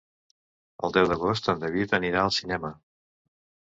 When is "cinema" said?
2.43-2.77